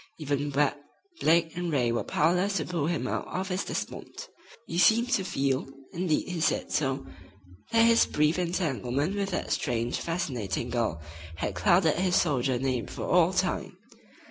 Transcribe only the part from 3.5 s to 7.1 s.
despond. He seemed to feel, indeed he said so,